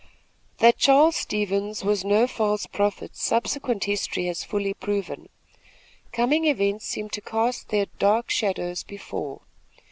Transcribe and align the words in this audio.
That 0.57 0.79
Charles 0.79 1.15
Stevens 1.15 1.83
was 1.83 2.03
no 2.03 2.25
false 2.25 2.65
prophet, 2.65 3.15
subsequent 3.15 3.83
history 3.83 4.25
has 4.25 4.43
fully 4.43 4.73
proven. 4.73 5.29
Coming 6.11 6.45
events 6.45 6.85
seemed 6.87 7.11
to 7.11 7.21
cast 7.21 7.69
their 7.69 7.85
dark 7.99 8.31
shadows 8.31 8.81
before. 8.81 9.41